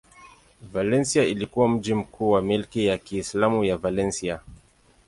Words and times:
Valencia 0.61 1.23
ilikuwa 1.23 1.69
mji 1.69 1.93
mkuu 1.93 2.31
wa 2.31 2.41
milki 2.41 2.85
ya 2.85 2.97
Kiislamu 2.97 3.63
ya 3.63 3.77
Valencia. 3.77 4.39